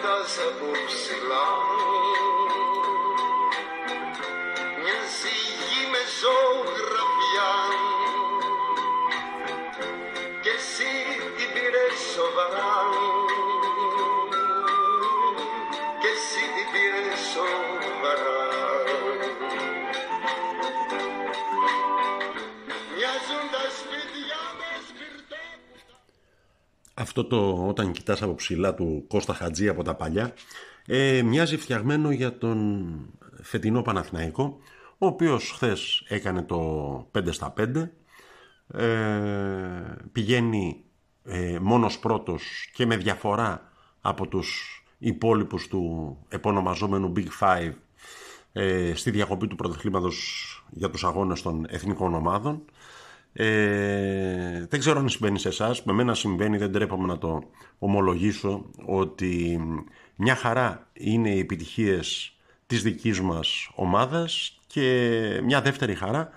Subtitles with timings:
[0.00, 1.48] κοιτάς από ψηλά
[4.82, 5.36] Μοιάζει
[5.68, 7.52] γη με ζωγραφιά.
[10.42, 10.92] Και εσύ
[11.36, 12.99] την πήρες σοβαρά
[27.00, 30.34] Αυτό το όταν κοιτάς από ψηλά του Κώστα Χατζή από τα παλιά
[30.86, 32.90] ε, μοιάζει φτιαγμένο για τον
[33.42, 34.58] φετινό Παναθηναϊκό
[34.98, 37.88] ο οποίος χθες έκανε το 5 στα 5
[38.66, 38.90] ε,
[40.12, 40.84] πηγαίνει
[41.24, 47.72] ε, μόνος πρώτος και με διαφορά από τους υπόλοιπους του επωνομαζόμενου Big Five
[48.52, 52.64] ε, στη διακοπή του πρωτοθλήματος για τους αγώνες των εθνικών ομάδων
[53.32, 55.82] ε, δεν ξέρω αν συμβαίνει σε εσάς.
[55.82, 57.42] Με μένα συμβαίνει, δεν τρέπομαι να το
[57.78, 59.60] ομολογήσω, ότι
[60.16, 62.36] μια χαρά είναι οι επιτυχίες
[62.66, 66.30] της δικής μας ομάδας και μια δεύτερη χαρά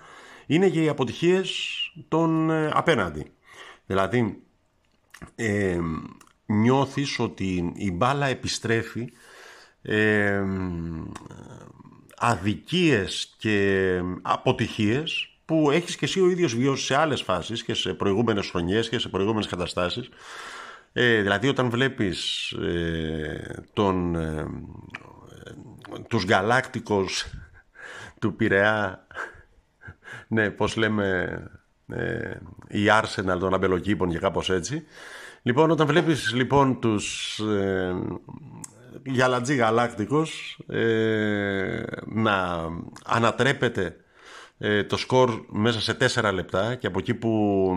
[0.45, 1.51] είναι και οι αποτυχίες
[2.07, 3.31] των ε, απέναντι.
[3.85, 4.41] Δηλαδή,
[5.35, 5.79] ε,
[6.45, 9.11] νιώθεις ότι η μπάλα επιστρέφει
[9.81, 10.43] ε,
[12.17, 17.93] αδικίες και αποτυχίες που έχεις και εσύ ο ίδιος βιώσει σε άλλες φάσεις και σε
[17.93, 20.09] προηγούμενες χρονιές και σε προηγούμενες καταστάσεις.
[20.93, 24.45] Ε, δηλαδή όταν βλέπεις ε, τον, ε,
[26.07, 27.25] τους γαλάκτικους
[28.19, 29.07] του Πειραιά,
[30.27, 31.37] ναι, πώς λέμε,
[31.87, 34.85] ε, η Arsenal των αμπελοκήπων και κάπως έτσι.
[35.41, 37.93] Λοιπόν, όταν βλέπεις λοιπόν τους ε,
[39.15, 42.67] γαλατζή γαλάκτικους ε, να
[43.05, 44.02] ανατρέπεται
[44.65, 47.73] ε, το σκορ μέσα σε τέσσερα λεπτά και από εκεί που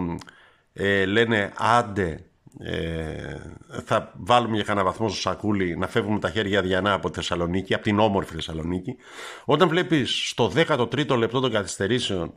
[0.73, 2.25] ε, λένε άντε
[2.59, 3.37] ε,
[3.85, 7.83] θα βάλουμε για κανένα βαθμό στο σακούλι να φεύγουμε τα χέρια διανά από Θεσσαλονίκη, από
[7.83, 8.97] την όμορφη Θεσσαλονίκη.
[9.45, 12.35] Όταν βλέπεις στο 13ο λεπτό των καθυστερήσεων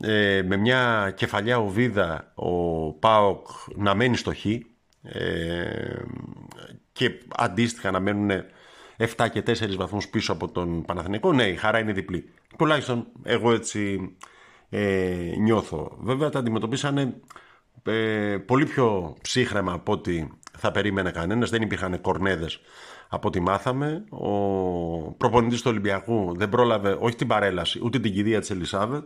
[0.00, 4.62] ε, με μια κεφαλιά οβίδα ο Πάοκ να μένει στο χ ε,
[6.92, 8.44] και αντίστοιχα να μένουν
[8.98, 12.30] 7 και 4 βαθμούς πίσω από τον Παναθηναϊκό, ναι, η χαρά είναι διπλή.
[12.58, 14.10] Τουλάχιστον εγώ έτσι
[14.70, 15.96] ε, νιώθω.
[16.00, 17.14] Βέβαια τα αντιμετωπίσανε
[17.82, 20.26] ε, πολύ πιο ψύχρεμα από ό,τι
[20.58, 21.50] θα περίμενε κανένας.
[21.50, 22.60] Δεν υπήρχαν κορνέδες
[23.08, 24.04] από ό,τι μάθαμε.
[24.08, 24.28] Ο
[25.12, 29.04] προπονητής του Ολυμπιακού δεν πρόλαβε όχι την παρέλαση ούτε την κηδεία της Ελισάβετ.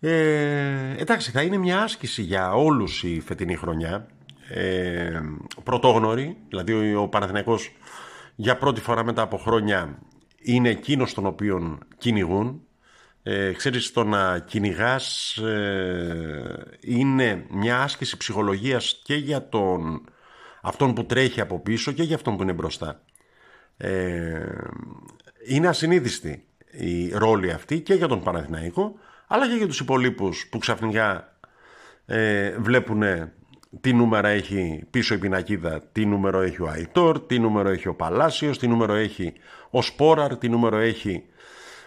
[0.00, 4.06] Ε, εντάξει, θα είναι μια άσκηση για όλους η φετινή χρονιά.
[4.48, 5.20] Ε,
[5.64, 7.72] πρωτόγνωρη, δηλαδή ο Παναθηναϊκός
[8.40, 9.98] για πρώτη φορά μετά από χρόνια
[10.38, 12.62] είναι εκείνος τον οποίο κυνηγούν.
[13.22, 20.04] Ε, ξέρεις, το να κυνηγάς ε, είναι μια άσκηση ψυχολογίας και για τον
[20.62, 23.00] αυτόν που τρέχει από πίσω και για αυτόν που είναι μπροστά.
[23.76, 24.46] Ε,
[25.46, 28.94] είναι ασυνείδηστη η ρόλη αυτή και για τον Παναθηναϊκό
[29.26, 31.38] αλλά και για τους υπολείπους που ξαφνικά
[32.06, 33.02] ε, βλέπουν
[33.80, 37.94] τι νούμερα έχει πίσω η πινακίδα, τι νούμερο έχει ο Αϊτόρ, τι νούμερο έχει ο
[37.94, 39.32] Παλάσιος, τι νούμερο έχει
[39.70, 41.24] ο Σπόραρ, τι νούμερο έχει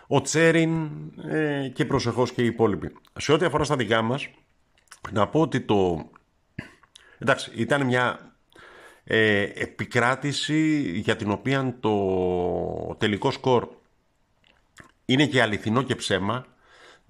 [0.08, 0.90] ο Τσέριν
[1.30, 2.92] ε, και προσεχώς και οι υπόλοιποι.
[3.20, 4.30] Σε ό,τι αφορά στα δικά μας,
[5.12, 6.10] να πω ότι το...
[7.18, 8.36] Εντάξει, ήταν μια
[9.04, 13.68] ε, επικράτηση για την οποία το τελικό σκορ
[15.06, 16.46] είναι και αληθινό και ψέμα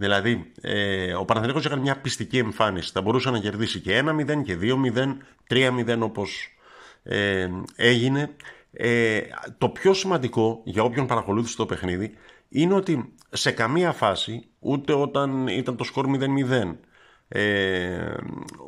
[0.02, 2.92] Δηλαδή, ε, ο Παναθηναϊκός έκανε μια πιστική εμφάνιση.
[2.94, 5.18] Θα μπορούσε να κερδίσει και 1-0 και 2-0,
[5.50, 6.58] 3-0 όπως
[7.04, 8.36] ε, έγινε.
[8.72, 9.22] Ε,
[9.58, 12.14] το πιο σημαντικό για όποιον παρακολούθησε το παιχνίδι
[12.50, 16.76] είναι ότι σε καμία φάση, ούτε όταν ήταν το σκορ 0-0,
[17.28, 18.14] ε,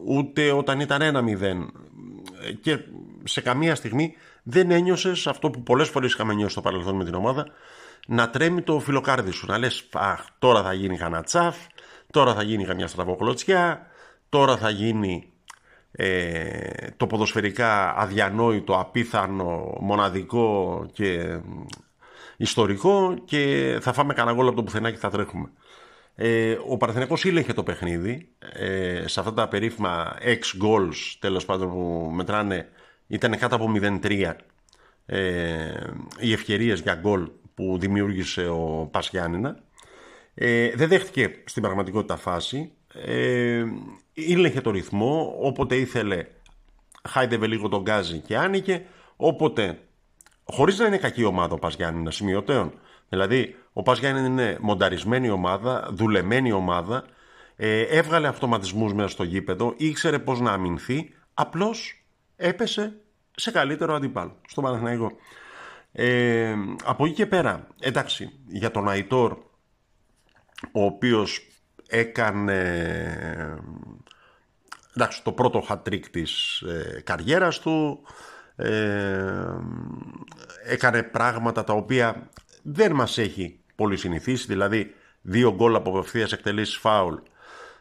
[0.06, 1.68] ούτε όταν ήταν 1-0
[2.62, 2.80] και
[3.24, 7.14] σε καμία στιγμή δεν ένιωσες αυτό που πολλές φορές είχαμε νιώσει στο παρελθόν με την
[7.14, 7.48] ομάδα
[8.08, 9.46] να τρέμει το φιλοκάρδι σου.
[9.46, 11.58] Να λες, αχ, τώρα θα γίνει κανένα τσαφ,
[12.12, 13.88] τώρα θα γίνει καμιά στραβοκλωτσιά,
[14.30, 15.34] τώρα θα γίνει
[15.92, 21.40] ε, το ποδοσφαιρικά αδιανόητο, απίθανο, μοναδικό και
[22.38, 25.52] ιστορικό και θα φάμε κανένα γκολ από το πουθενά και θα τρέχουμε.
[26.16, 31.70] Ε, ο Παραθενιακός ήλεγχε το παιχνίδι ε, σε αυτά τα περίφημα 6 goals τέλος πάντων
[31.70, 32.70] που μετράνε
[33.08, 34.34] ήταν κάτω από 0-3
[35.06, 35.72] ε,
[36.20, 39.12] οι ευκαιρίες για γκολ που δημιούργησε ο Πας
[40.34, 42.72] Ε, δεν δέχτηκε στην πραγματικότητα φάση.
[42.94, 43.64] Ε,
[44.14, 46.28] ήλεγχε το ρυθμό, όποτε ήθελε
[47.08, 48.86] χάιδευε λίγο τον γκάζι και άνοιγε,
[49.16, 49.80] όποτε,
[50.44, 52.74] χωρίς να είναι κακή ομάδα ο Πας Γιάννηνα, σημειωτέων.
[53.10, 57.04] Δηλαδή, ο Πας είναι μονταρισμένη ομάδα, δουλεμένη ομάδα,
[57.56, 62.04] ε, έβγαλε αυτοματισμούς μέσα στο γήπεδο, ήξερε πώς να αμυνθεί, απλώς
[62.36, 62.96] έπεσε
[63.36, 65.12] σε καλύτερο αντίπαλο, στο Παναθηναϊκό.
[65.96, 69.38] Ε, από εκεί και πέρα, εντάξει, για τον Αϊτόρ,
[70.72, 71.48] ο οποίος
[71.88, 72.62] έκανε
[74.96, 78.00] εντάξει, το πρώτο hat-trick της ε, καριέρας του,
[78.56, 79.46] ε,
[80.70, 82.30] έκανε πράγματα τα οποία
[82.62, 87.16] δεν μας έχει πολύ συνηθίσει, δηλαδή δύο γκολ από απευθείας εκτελήσεις φάουλ.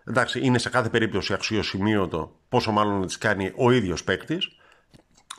[0.05, 4.56] Εντάξει, είναι σε κάθε περίπτωση αξιοσημείωτο, πόσο μάλλον να τις κάνει ο ίδιος παίκτης.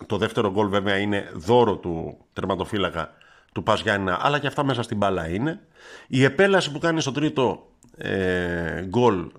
[0.05, 3.13] Το δεύτερο γκολ βέβαια είναι δώρο του τερματοφύλακα
[3.53, 5.59] του Πας Γιάννηνα, αλλά και αυτά μέσα στην μπάλα είναι.
[6.07, 7.67] Η επέλαση που κάνει στο τρίτο
[7.97, 9.31] ε, γκολ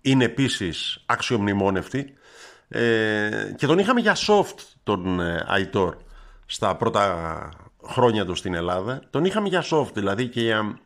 [0.00, 2.12] είναι επίσης αξιομνημόνευτη
[2.68, 5.96] ε, και τον είχαμε για soft τον ε, Αϊτόρ
[6.46, 7.48] στα πρώτα
[7.84, 9.00] χρόνια του στην Ελλάδα.
[9.10, 10.78] Τον είχαμε για soft δηλαδή και για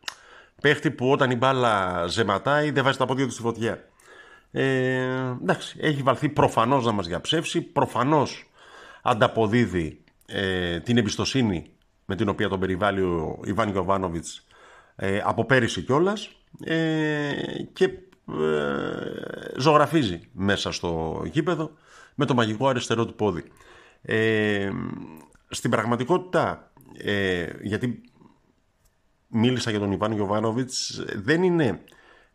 [0.61, 3.85] παίχτη που όταν η μπάλα ζεματάει δεν βάζει τα πόδια του στη φωτιά.
[4.51, 4.65] Ε,
[5.43, 8.52] εντάξει, έχει βαλθεί προφανώς να μας διαψεύσει, προφανώς
[9.03, 11.71] ανταποδίδει ε, την εμπιστοσύνη
[12.05, 14.47] με την οποία τον περιβάλλει ο Ιβάν Γιωβάνοβιτς
[14.97, 16.31] ε, από πέρυσι κιόλας
[16.65, 17.33] ε,
[17.73, 18.01] και ε,
[19.57, 21.71] ζωγραφίζει μέσα στο γήπεδο
[22.15, 23.45] με το μαγικό αριστερό του πόδι.
[24.03, 24.71] Ε,
[25.49, 28.01] στην πραγματικότητα, ε, γιατί
[29.29, 31.81] μίλησα για τον Ιβάν Γιωβάνοβιτς, δεν είναι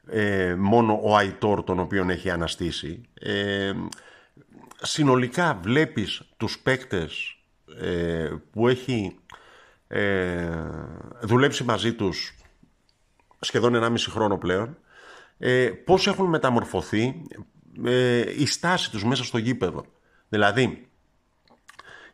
[0.08, 3.02] ε, μόνο ο Αϊτόρ τον οποίον έχει αναστήσει.
[4.82, 7.38] Ε, συνολικά βλέπεις τους παίκτες
[7.80, 9.20] ε, που έχει
[9.88, 10.50] ε,
[11.22, 12.36] δουλέψει μαζί τους
[13.40, 14.78] σχεδόν 1,5 χρόνο πλέον
[15.38, 17.22] ε, πώς έχουν μεταμορφωθεί
[17.86, 19.86] ε, η στάση τους μέσα στο γήπεδο.
[20.30, 20.88] Δηλαδή,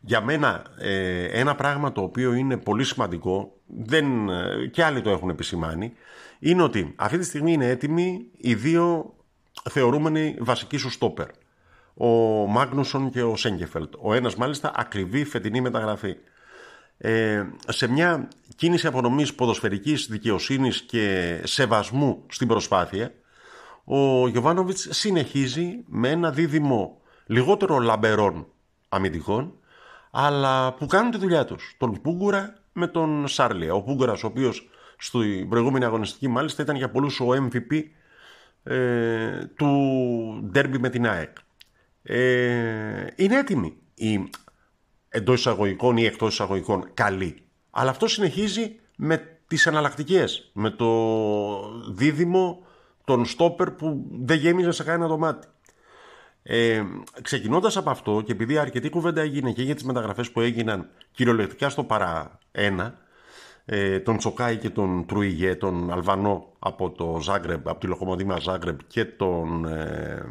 [0.00, 5.10] για μένα ε, ένα πράγμα το οποίο είναι πολύ σημαντικό, δεν, ε, και άλλοι το
[5.10, 5.92] έχουν επισημάνει,
[6.38, 9.14] είναι ότι αυτή τη στιγμή είναι έτοιμοι οι δύο
[9.70, 11.26] θεωρούμενοι βασικοί σου στόπερ.
[11.94, 12.06] Ο
[12.46, 13.94] Μάγνουσον και ο Σέγκεφελτ.
[13.98, 16.16] Ο ένας μάλιστα ακριβή φετινή μεταγραφή.
[16.98, 23.12] Ε, σε μια κίνηση απονομής ποδοσφαιρικής δικαιοσύνης και σεβασμού στην προσπάθεια,
[23.84, 28.46] ο Γιωβάνοβιτς συνεχίζει με ένα δίδυμο λιγότερο λαμπερών
[28.88, 29.52] αμυντικών,
[30.10, 31.74] αλλά που κάνουν τη δουλειά τους.
[31.78, 33.74] Τον Πούγκουρα με τον Σάρλια.
[33.74, 34.68] Ο Πούγκουρας, ο οποίος
[34.98, 37.82] στην προηγούμενη αγωνιστική μάλιστα ήταν για πολλούς ο MVP
[38.62, 39.68] ε, του
[40.50, 41.36] ντέρμπι με την ΑΕΚ.
[42.06, 44.28] Ε, είναι έτοιμη η
[45.08, 47.36] εντός εισαγωγικών ή εκτός εισαγωγικών καλή.
[47.70, 50.88] Αλλά αυτό συνεχίζει με τις εναλλακτικές, με το
[51.92, 52.66] δίδυμο
[53.04, 55.46] των στόπερ που δεν γέμιζε σε κανένα το μάτι.
[56.42, 56.82] Ε,
[57.22, 61.68] Ξεκινώντας από αυτό και επειδή αρκετή κουβέντα έγινε και για τις μεταγραφές που έγιναν κυριολεκτικά
[61.68, 62.98] στο παρά ένα,
[63.64, 68.78] ε, τον Τσοκάη και τον Τρουιγέ, τον Αλβανό από το Ζάγκρεμπ, από τη Λοχομοδήμα Ζάγκρεμπ
[68.86, 70.26] και τον ε,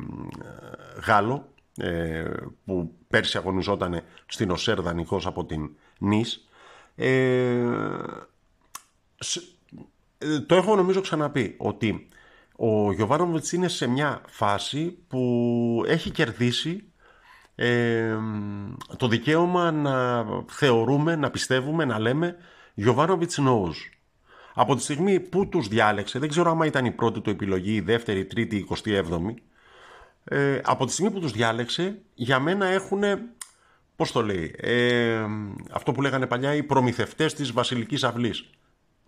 [1.05, 2.31] Γάλλο ε,
[2.65, 6.47] που πέρσι αγωνιζόταν στην Οσέρ δανεικός από την Νης.
[6.95, 7.65] Ε,
[10.17, 12.07] ε, το έχω νομίζω ξαναπεί ότι
[12.55, 16.83] ο Γιωβάνοβιτς είναι σε μια φάση που έχει κερδίσει
[17.55, 18.17] ε,
[18.97, 22.35] το δικαίωμα να θεωρούμε, να πιστεύουμε, να λέμε
[22.73, 23.73] Γιωβάνοβιτς knows.
[24.53, 27.81] Από τη στιγμή που τους διάλεξε, δεν ξέρω άμα ήταν η πρώτη του επιλογή, η
[27.81, 29.35] δεύτερη, η τρίτη, η εικοστή έβδομη,
[30.23, 33.03] ε, από τη στιγμή που τους διάλεξε, για μένα έχουν,
[33.95, 35.25] πώς το λέει, ε,
[35.71, 38.49] αυτό που λέγανε παλιά, οι προμηθευτές της Βασιλικής Αυλής.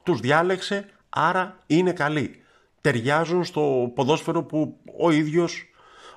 [0.03, 2.36] Τους διάλεξε, άρα είναι καλοί.
[2.81, 5.69] Ταιριάζουν στο ποδόσφαιρο που ο ίδιος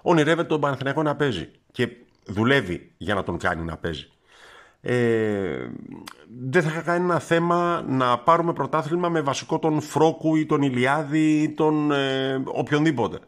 [0.02, 1.88] ονειρεύεται τον Παναθηναϊκό να παίζει και
[2.24, 4.08] δουλεύει για να τον κάνει να παίζει.
[4.80, 5.68] Ε,
[6.46, 11.42] δεν θα κάνει ένα θέμα να πάρουμε πρωτάθλημα με βασικό τον Φρόκου ή τον Ηλιάδη
[11.42, 13.18] ή τον ε, οποιονδήποτε.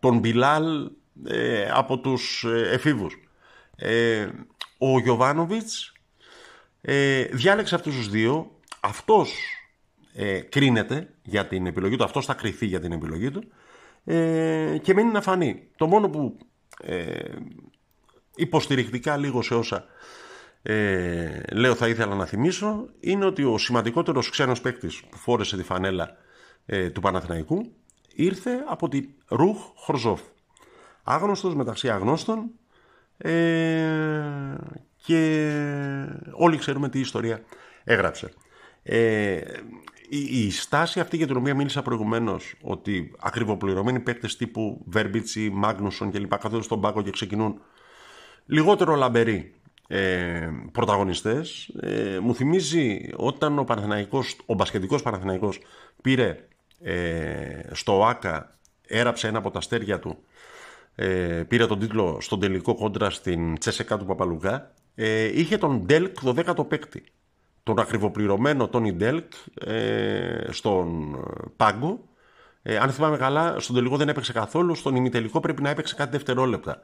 [0.00, 0.90] Τον Μπιλάλ
[1.26, 3.14] ε, από τους ε, εφήβους.
[3.76, 4.28] Ε,
[4.78, 5.92] ο Γιωβάνοβιτς
[6.80, 8.50] ε, διάλεξε αυτούς τους δύο.
[8.80, 9.32] Αυτός
[10.14, 13.42] ε, κρίνεται για την επιλογή του, αυτός θα κριθεί για την επιλογή του
[14.04, 15.68] ε, και μένει να φανεί.
[15.76, 16.38] Το μόνο που
[16.82, 17.18] ε,
[18.34, 19.84] υποστηρικτικά λίγο σε όσα
[20.62, 25.62] ε, λέω θα ήθελα να θυμίσω είναι ότι ο σημαντικότερος ξένος παίκτης που φόρεσε τη
[25.62, 26.16] φανέλα
[26.66, 27.72] ε, του Παναθηναϊκού
[28.14, 30.20] ήρθε από τη Ρουχ Χορζόφ
[31.02, 32.50] άγνωστος μεταξύ αγνώστων
[33.18, 33.32] ε,
[34.96, 35.52] και
[36.32, 37.42] όλοι ξέρουμε τι ιστορία
[37.84, 38.32] έγραψε.
[38.82, 39.40] Ε,
[40.08, 46.10] η, η, στάση αυτή για την οποία μίλησα προηγουμένως, ότι ακριβοπληρωμένοι παίκτες τύπου Βέρμπιτσι, Μάγνουσον
[46.10, 46.38] κλπ.
[46.38, 47.60] καθόνται στον πάγκο και ξεκινούν
[48.46, 49.54] λιγότερο λαμπεροί
[49.86, 55.58] ε, πρωταγωνιστές ε, μου θυμίζει όταν ο Παναθηναϊκός, ο μπασκετικός Παναθηναϊκός
[56.02, 56.46] πήρε
[56.80, 60.18] ε, στο ΟΑΚΑ έραψε ένα από τα αστέρια του
[60.94, 66.20] ε, πήρε τον τίτλο στον τελικό κόντρα στην Τσέσεκα του Παπαλουκά ε, είχε τον Ντέλκ
[66.20, 67.04] το 10ο παίκτη.
[67.62, 71.16] Τον ακριβοπληρωμένο Τόνι Ντέλκ ε, στον
[71.56, 72.08] πάγκο.
[72.62, 74.74] Ε, αν θυμάμαι καλά, στον τελικό δεν έπαιξε καθόλου.
[74.74, 76.80] Στον ημιτελικό πρέπει να έπαιξε κάτι δευτερόλεπτα.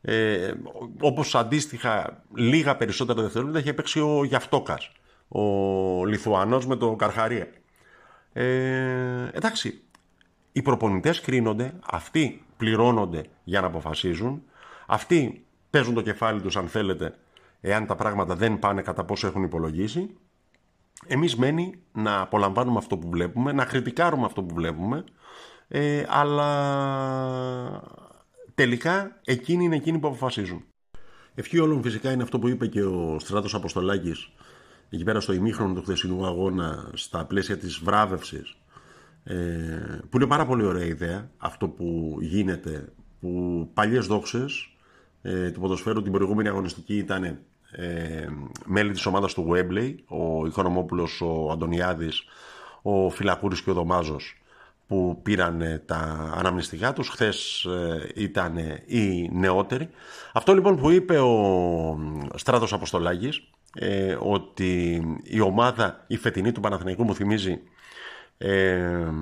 [0.00, 0.52] Ε,
[1.00, 4.92] όπως αντίστοιχα λίγα περισσότερα δευτερόλεπτα είχε παίξει ο Γιαυτόκας,
[5.28, 5.40] ο
[6.04, 7.48] Λιθουανός με το Καρχαρία.
[8.32, 9.82] Ε, εντάξει,
[10.52, 14.42] οι προπονητές κρίνονται, αυτοί πληρώνονται για να αποφασίζουν,
[14.86, 17.14] αυτοί παίζουν το κεφάλι τους αν θέλετε,
[17.60, 20.16] εάν τα πράγματα δεν πάνε κατά πόσο έχουν υπολογίσει.
[21.06, 25.04] Εμείς μένει να απολαμβάνουμε αυτό που βλέπουμε, να κριτικάρουμε αυτό που βλέπουμε,
[25.68, 26.40] ε, αλλά
[28.54, 30.64] τελικά εκείνοι είναι εκείνοι που αποφασίζουν.
[31.34, 34.30] Ευχή όλων φυσικά είναι αυτό που είπε και ο Στράτος Αποστολάκης
[34.90, 38.56] εκεί πέρα στο ημίχρονο του χθεσινού αγώνα στα πλαίσια της βράβευσης
[39.24, 39.34] ε,
[40.10, 44.68] που είναι πάρα πολύ ωραία ιδέα αυτό που γίνεται που παλιές δόξες
[45.22, 47.24] ε, του ποδοσφαίρου την προηγούμενη αγωνιστική ήταν
[47.70, 48.26] ε,
[48.66, 52.24] μέλη της ομάδας του Webley ο Οικονομόπουλος, ο Αντωνιάδης
[52.82, 54.36] ο Φυλακούρης και ο Δωμάζος
[54.86, 57.08] που πήραν τα αναμνηστικά τους.
[57.08, 59.88] Χθες ε, ήταν οι νεότεροι.
[60.32, 61.98] Αυτό λοιπόν που είπε ο
[62.34, 63.42] Στράτος Αποστολάκης,
[63.74, 67.60] ε, ότι η ομάδα, η φετινή του Παναθηναϊκού μου θυμίζει
[68.42, 69.12] ε,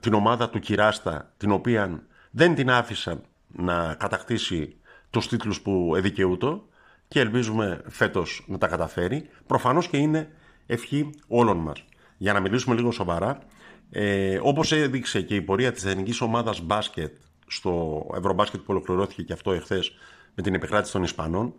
[0.00, 4.76] την ομάδα του Κυράστα, την οποία δεν την άφησαν να κατακτήσει
[5.10, 6.68] τους τίτλους που εδικαιούτο
[7.08, 9.28] και ελπίζουμε φέτος να τα καταφέρει.
[9.46, 10.30] Προφανώς και είναι
[10.66, 11.84] ευχή όλων μας.
[12.16, 13.38] Για να μιλήσουμε λίγο σοβαρά,
[13.90, 17.12] ε, όπως έδειξε και η πορεία της εθνικής ομάδας μπάσκετ
[17.46, 19.92] στο Ευρωμπάσκετ που ολοκληρώθηκε και αυτό εχθές
[20.34, 21.54] με την επικράτηση των Ισπανών,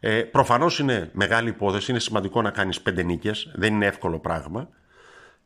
[0.00, 4.68] ε, προφανώς είναι μεγάλη υπόθεση, είναι σημαντικό να κάνεις πέντε νίκες, δεν είναι εύκολο πράγμα.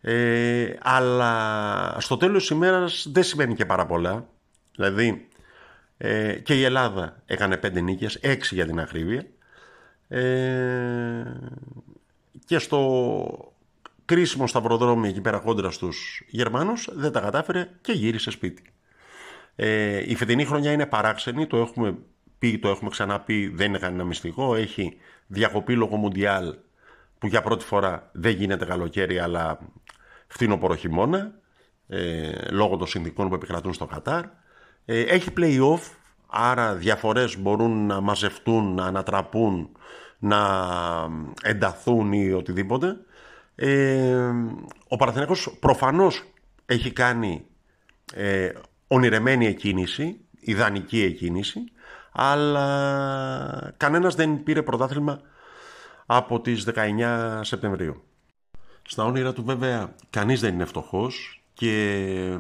[0.01, 4.29] Ε, αλλά στο τέλος της ημέρας δεν σημαίνει και πάρα πολλά.
[4.75, 5.29] Δηλαδή
[5.97, 9.27] ε, και η Ελλάδα έκανε πέντε νίκες, έξι για την ακρίβεια.
[10.09, 11.23] Ε,
[12.45, 13.53] και στο
[14.05, 18.63] κρίσιμο σταυροδρόμι εκεί πέρα κόντρα στους Γερμανούς δεν τα κατάφερε και γύρισε σπίτι.
[19.57, 21.97] Ε, η φετινή χρονιά είναι παράξενη, το έχουμε
[22.39, 24.55] πει, το έχουμε ξαναπεί, δεν είναι κανένα μυστικό.
[24.55, 26.55] Έχει διακοπή λόγω Μουντιάλ
[27.19, 29.59] που για πρώτη φορά δεν γίνεται καλοκαίρι αλλά
[30.29, 31.33] φθινόπωρο χειμώνα
[31.89, 34.25] ε, λόγω των συνδικών που επικρατούν στο Κατάρ.
[34.85, 35.81] Ε, έχει play-off,
[36.27, 39.71] άρα διαφορές μπορούν να μαζευτούν, να ανατραπούν,
[40.19, 40.39] να
[41.43, 42.97] ενταθούν ή οτιδήποτε.
[43.55, 44.33] Ε,
[44.89, 46.25] ο Παναθηναϊκός προφανώς
[46.67, 47.47] έχει κάνει
[48.15, 48.53] ε,
[48.89, 51.61] ονειρεμένη εκκίνηση, ιδανική εκκίνηση,
[52.13, 55.21] αλλά κανένας δεν πήρε πρωτάθλημα
[56.07, 58.03] από τις 19 Σεπτεμβρίου.
[58.91, 62.39] Στα όνειρα του βέβαια κανείς δεν είναι φτωχός και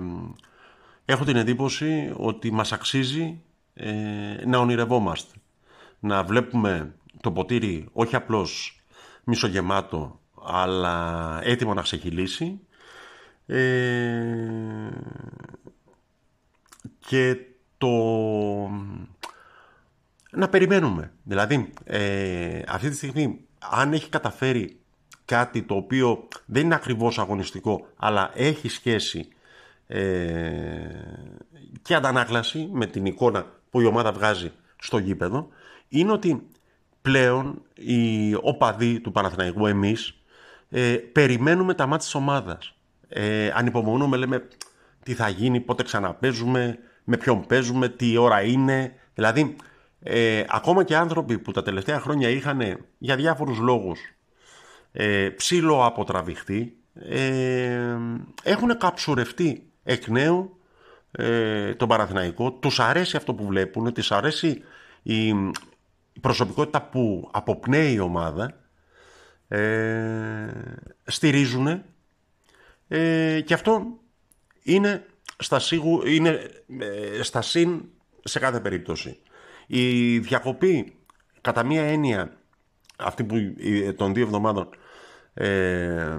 [1.05, 3.40] έχω την εντύπωση ότι μας αξίζει
[3.75, 3.93] ε,
[4.47, 5.35] να ονειρευόμαστε.
[5.99, 8.81] Να βλέπουμε το ποτήρι όχι απλώς
[9.25, 12.61] μισογεμάτο αλλά έτοιμο να ξεχυλήσει
[13.47, 14.90] ε,
[16.99, 17.37] και
[17.78, 17.88] το
[20.31, 21.12] να περιμένουμε.
[21.23, 24.78] Δηλαδή, ε, αυτή τη στιγμή, αν έχει καταφέρει
[25.28, 29.28] κάτι το οποίο δεν είναι ακριβώς αγωνιστικό, αλλά έχει σχέση
[29.87, 30.00] ε,
[31.82, 35.49] και αντανάκλαση με την εικόνα που η ομάδα βγάζει στο γήπεδο,
[35.88, 36.47] είναι ότι
[37.02, 40.20] πλέον οι οπαδοί του Παναθηναϊκού, εμείς,
[40.68, 42.75] ε, περιμένουμε τα μάτια της ομάδας.
[43.08, 44.49] Ε, ανυπομονούμε, λέμε
[45.02, 48.92] τι θα γίνει, πότε ξαναπέζουμε, με ποιον παίζουμε, τι ώρα είναι.
[49.14, 49.56] Δηλαδή,
[50.02, 53.99] ε, ακόμα και άνθρωποι που τα τελευταία χρόνια είχαν για διάφορους λόγους
[55.00, 57.97] ε, ψήλο αποτραβηχτεί, ε,
[58.43, 60.59] έχουν καψουρευτεί εκ νέου
[61.11, 64.62] ε, τον Παναθηναϊκό, τους αρέσει αυτό που βλέπουν, τους αρέσει
[65.02, 65.35] η
[66.21, 68.61] προσωπικότητα που αποπνέει η ομάδα.
[69.49, 70.50] Ε,
[71.05, 71.83] στηρίζουν
[72.88, 73.87] ε, και αυτό
[74.62, 75.07] είναι
[75.38, 77.85] στα, σίγου, είναι ε, στα συν
[78.25, 79.19] σε κάθε περίπτωση.
[79.67, 80.97] Η διακοπή
[81.40, 82.33] κατά μία έννοια
[82.97, 83.37] αυτή που
[83.97, 84.69] των δύο εβδομάδων
[85.38, 86.18] ε,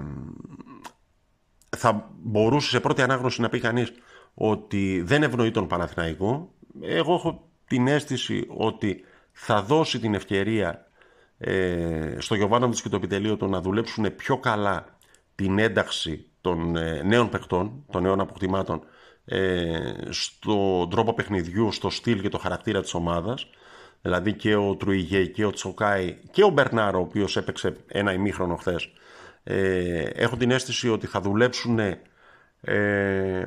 [1.76, 3.92] θα μπορούσε σε πρώτη ανάγνωση να πει κανείς
[4.34, 6.52] ότι δεν ευνοεί τον Παναθηναϊκό.
[6.80, 10.86] Εγώ έχω την αίσθηση ότι θα δώσει την ευκαιρία
[11.38, 14.98] ε, στο Γιωβάνοβιτς και το επιτελείο του να δουλέψουν πιο καλά
[15.34, 18.82] την ένταξη των ε, νέων παιχτών, των νέων αποκτημάτων
[19.24, 23.46] ε, στον τρόπο παιχνιδιού, στο στυλ και το χαρακτήρα της ομάδας
[24.02, 28.56] δηλαδή και ο Τρουιγέ και ο Τσοκάη και ο Μπερνάρο ο οποίος έπαιξε ένα ημίχρονο
[28.56, 28.92] χθες.
[29.42, 31.78] Ε, έχω την αίσθηση ότι θα δουλέψουν
[32.60, 33.44] ε,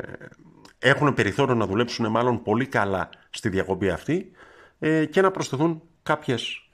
[0.80, 4.32] έχουν περιθώριο να δουλέψουν μάλλον πολύ καλά στη διακοπή αυτή
[4.80, 6.70] ε, και να προσθεθούν κάποιες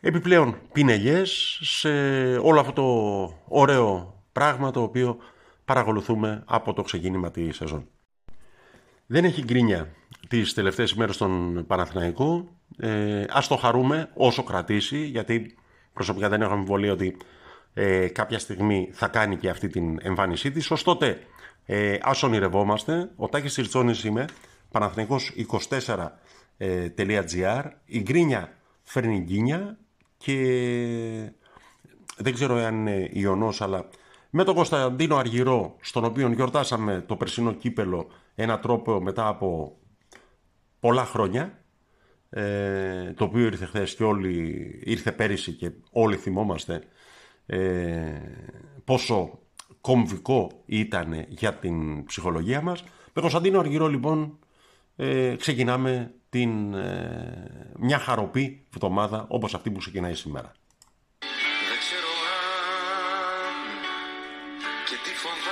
[0.00, 1.88] επιπλέον πινελιές σε
[2.36, 2.84] όλο αυτό το
[3.48, 5.18] ωραίο πράγμα το οποίο
[5.64, 7.88] παρακολουθούμε από το ξεκίνημα της σεζόν.
[9.06, 9.88] Δεν έχει γκρίνια
[10.28, 12.48] τις τελευταίες ημέρες στον Παναθηναϊκό.
[12.78, 15.54] Ε, ας το χαρούμε όσο κρατήσει, γιατί
[15.92, 17.16] προσωπικά δεν έχω αμφιβολία ότι
[17.80, 20.70] ε, κάποια στιγμή θα κάνει και αυτή την εμφάνισή της.
[20.70, 21.18] Ωστότε,
[21.66, 23.10] ε, ας ονειρευόμαστε.
[23.16, 24.24] Ο Τάκης Τυρτσόνης είμαι,
[24.72, 26.10] Παναθηναϊκός24.gr.
[26.56, 26.88] Ε,
[27.84, 29.78] Η γκρίνια φέρνει γκίνια
[30.16, 30.34] και
[32.16, 33.88] δεν ξέρω αν είναι ιονός, αλλά
[34.30, 39.78] με τον Κωνσταντίνο Αργυρό, στον οποίο γιορτάσαμε το περσινό κύπελο ένα τρόπο μετά από
[40.80, 41.62] πολλά χρόνια,
[42.30, 46.82] ε, το οποίο ήρθε χθες και όλοι, ήρθε πέρυσι και όλοι θυμόμαστε
[47.50, 48.20] ε,
[48.84, 49.38] πόσο
[49.80, 52.84] κομβικό ήταν για την ψυχολογία μας.
[53.12, 54.38] Με Κωνσταντίνο Αργυρό λοιπόν
[54.96, 60.52] ε, ξεκινάμε την, ε, μια χαροπή εβδομάδα όπως αυτή που ξεκινάει σήμερα.
[61.68, 63.56] Δεν ξέρω αν
[64.88, 65.47] και τι φοβάσαι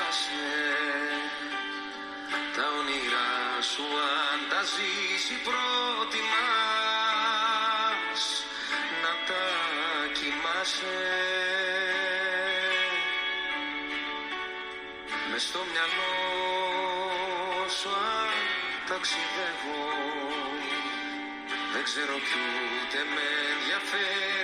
[21.90, 22.38] ξέρω κι
[22.78, 24.35] ούτε με ενδιαφέρει